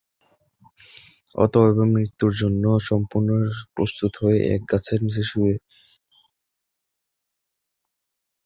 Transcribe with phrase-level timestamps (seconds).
[1.35, 3.29] অতএব মৃত্যুর জন্য সম্পূর্ণ
[3.75, 5.79] প্রস্তুত হয়ে এক গাছের নিচে এসে শুয়ে পড়েছে।